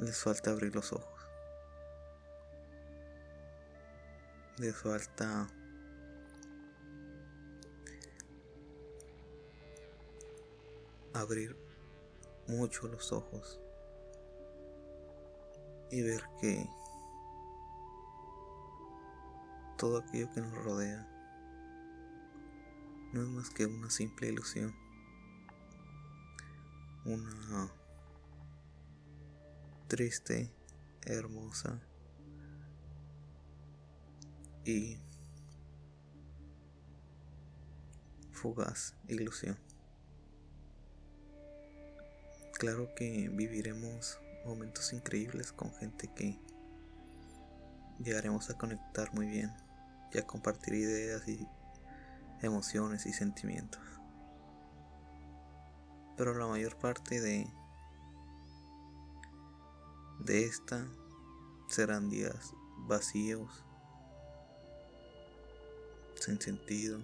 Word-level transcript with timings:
les 0.00 0.16
falta 0.16 0.50
abrir 0.50 0.74
los 0.74 0.92
ojos. 0.92 1.20
Les 4.56 4.74
falta 4.74 5.46
abrir 11.12 11.56
mucho 12.46 12.88
los 12.88 13.12
ojos 13.12 13.60
y 15.90 16.02
ver 16.02 16.22
que 16.40 16.66
todo 19.76 19.98
aquello 19.98 20.30
que 20.32 20.40
nos 20.40 20.64
rodea 20.64 21.06
no 23.12 23.22
es 23.22 23.28
más 23.28 23.50
que 23.50 23.66
una 23.66 23.90
simple 23.90 24.28
ilusión, 24.28 24.74
una 27.04 27.79
triste, 29.90 30.48
hermosa 31.04 31.80
y 34.64 35.00
fugaz 38.30 38.94
ilusión. 39.08 39.58
Claro 42.52 42.94
que 42.94 43.28
viviremos 43.30 44.20
momentos 44.46 44.92
increíbles 44.92 45.50
con 45.50 45.74
gente 45.74 46.08
que 46.14 46.38
llegaremos 47.98 48.48
a 48.48 48.56
conectar 48.56 49.12
muy 49.12 49.26
bien 49.26 49.50
y 50.12 50.18
a 50.18 50.26
compartir 50.26 50.74
ideas 50.74 51.26
y 51.26 51.48
emociones 52.42 53.06
y 53.06 53.12
sentimientos. 53.12 53.82
Pero 56.16 56.38
la 56.38 56.46
mayor 56.46 56.78
parte 56.78 57.20
de 57.20 57.52
de 60.24 60.44
esta 60.44 60.86
serán 61.68 62.10
días 62.10 62.52
vacíos, 62.86 63.64
sin 66.14 66.40
sentido, 66.40 67.00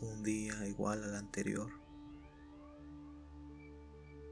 un 0.00 0.22
día 0.22 0.66
igual 0.66 1.02
al 1.04 1.16
anterior 1.16 1.70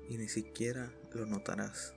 y 0.09 0.17
ni 0.17 0.29
siquiera 0.29 0.93
lo 1.13 1.27
notarás. 1.27 1.95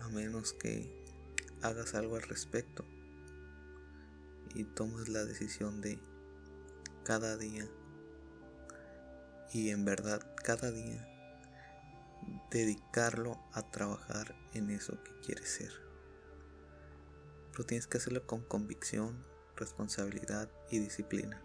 A 0.00 0.08
menos 0.08 0.52
que 0.52 1.04
hagas 1.62 1.94
algo 1.94 2.14
al 2.14 2.22
respecto 2.22 2.84
y 4.54 4.64
tomes 4.64 5.08
la 5.08 5.24
decisión 5.24 5.80
de 5.80 5.98
cada 7.02 7.36
día 7.36 7.68
y 9.52 9.70
en 9.70 9.84
verdad 9.84 10.20
cada 10.42 10.70
día 10.70 11.08
dedicarlo 12.50 13.38
a 13.52 13.62
trabajar 13.70 14.34
en 14.54 14.70
eso 14.70 15.02
que 15.02 15.12
quieres 15.20 15.48
ser. 15.48 15.72
Pero 17.52 17.64
tienes 17.64 17.86
que 17.86 17.98
hacerlo 17.98 18.26
con 18.26 18.42
convicción, 18.42 19.24
responsabilidad 19.56 20.48
y 20.70 20.78
disciplina. 20.78 21.42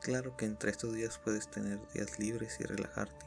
Claro 0.00 0.36
que 0.36 0.44
entre 0.44 0.70
estos 0.70 0.94
días 0.94 1.18
puedes 1.18 1.50
tener 1.50 1.80
días 1.92 2.18
libres 2.18 2.58
y 2.60 2.64
relajarte. 2.64 3.26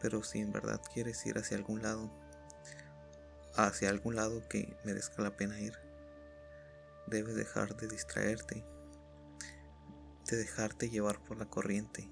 Pero 0.00 0.22
si 0.22 0.40
en 0.40 0.52
verdad 0.52 0.80
quieres 0.92 1.24
ir 1.24 1.38
hacia 1.38 1.56
algún 1.56 1.82
lado, 1.82 2.10
hacia 3.56 3.88
algún 3.88 4.16
lado 4.16 4.46
que 4.48 4.76
merezca 4.84 5.22
la 5.22 5.36
pena 5.36 5.58
ir, 5.58 5.74
debes 7.06 7.34
dejar 7.34 7.76
de 7.76 7.88
distraerte, 7.88 8.64
de 10.30 10.36
dejarte 10.36 10.90
llevar 10.90 11.22
por 11.22 11.38
la 11.38 11.46
corriente. 11.46 12.08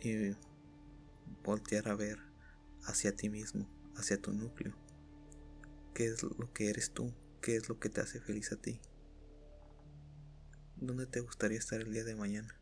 Y 0.00 0.36
voltear 1.42 1.88
a 1.88 1.94
ver 1.94 2.18
hacia 2.84 3.16
ti 3.16 3.28
mismo, 3.28 3.68
hacia 3.96 4.20
tu 4.20 4.32
núcleo. 4.32 4.76
¿Qué 5.94 6.06
es 6.06 6.22
lo 6.22 6.52
que 6.52 6.70
eres 6.70 6.92
tú? 6.92 7.12
¿Qué 7.40 7.56
es 7.56 7.68
lo 7.68 7.80
que 7.80 7.88
te 7.88 8.00
hace 8.00 8.20
feliz 8.20 8.52
a 8.52 8.56
ti? 8.56 8.80
¿Dónde 10.76 11.06
te 11.06 11.20
gustaría 11.20 11.58
estar 11.58 11.80
el 11.80 11.92
día 11.92 12.04
de 12.04 12.14
mañana? 12.14 12.54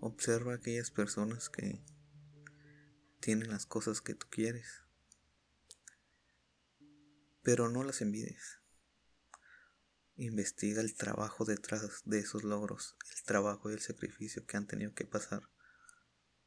Observa 0.00 0.54
aquellas 0.54 0.90
personas 0.90 1.48
que 1.48 1.80
tienen 3.20 3.50
las 3.50 3.66
cosas 3.66 4.00
que 4.00 4.14
tú 4.14 4.26
quieres, 4.28 4.82
pero 7.42 7.68
no 7.68 7.82
las 7.82 8.00
envidies. 8.00 8.60
Investiga 10.16 10.80
el 10.80 10.94
trabajo 10.94 11.44
detrás 11.44 12.02
de 12.04 12.20
esos 12.20 12.44
logros, 12.44 12.96
el 13.10 13.22
trabajo 13.24 13.70
y 13.70 13.74
el 13.74 13.80
sacrificio 13.80 14.46
que 14.46 14.56
han 14.56 14.66
tenido 14.66 14.94
que 14.94 15.04
pasar. 15.04 15.48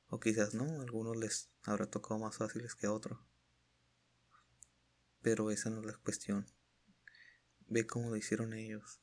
O 0.07 0.19
quizás 0.19 0.53
no, 0.53 0.79
a 0.79 0.83
algunos 0.83 1.17
les 1.17 1.49
habrá 1.63 1.87
tocado 1.87 2.19
más 2.19 2.37
fáciles 2.37 2.75
que 2.75 2.87
a 2.87 2.93
otros. 2.93 3.19
Pero 5.21 5.51
esa 5.51 5.69
no 5.69 5.81
es 5.81 5.87
la 5.87 5.97
cuestión. 5.97 6.45
Ve 7.67 7.85
cómo 7.87 8.09
lo 8.09 8.15
hicieron 8.15 8.53
ellos. 8.53 9.01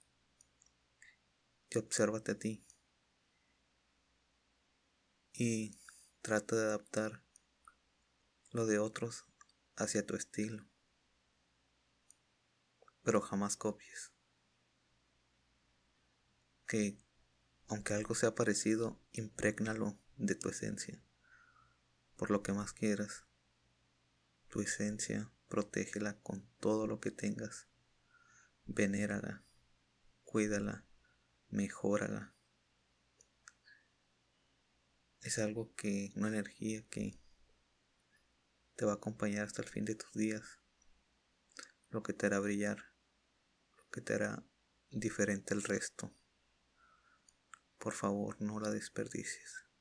Y 1.71 1.79
obsérvate 1.79 2.33
a 2.33 2.39
ti. 2.39 2.65
Y 5.33 5.77
trata 6.23 6.55
de 6.57 6.63
adaptar 6.63 7.25
lo 8.51 8.67
de 8.67 8.79
otros 8.79 9.25
hacia 9.77 10.07
tu 10.07 10.15
estilo. 10.15 10.72
Pero 13.03 13.21
jamás 13.21 13.57
copies. 13.57 14.13
Que 16.67 16.99
aunque 17.73 17.95
algo 17.95 18.15
sea 18.15 18.35
parecido, 18.35 19.01
imprégnalo 19.13 19.99
de 20.19 20.35
tu 20.35 20.51
esencia. 20.51 21.03
Por 22.17 22.31
lo 22.31 22.43
que 22.43 22.53
más 22.53 22.75
quieras. 22.75 23.25
Tu 24.49 24.61
esencia, 24.61 25.33
protégela 25.49 26.21
con 26.21 26.47
todo 26.61 26.87
lo 26.87 27.01
que 27.01 27.11
tengas. 27.11 27.67
Venérala, 28.67 29.43
cuídala, 30.25 30.85
mejórala. 31.49 32.35
Es 35.23 35.39
algo 35.39 35.75
que, 35.75 36.13
una 36.17 36.29
energía 36.29 36.87
que 36.91 37.19
te 38.77 38.85
va 38.85 38.93
a 38.93 38.97
acompañar 38.97 39.47
hasta 39.47 39.63
el 39.63 39.69
fin 39.69 39.87
de 39.87 39.95
tus 39.95 40.13
días. 40.13 40.61
Lo 41.89 42.03
que 42.03 42.13
te 42.13 42.27
hará 42.27 42.39
brillar, 42.39 42.92
que 43.93 44.01
te 44.01 44.15
hará 44.15 44.45
diferente 44.91 45.55
al 45.55 45.63
resto. 45.63 46.13
Por 47.79 47.93
favor, 47.93 48.41
no 48.41 48.59
la 48.59 48.71
desperdicies. 48.71 49.72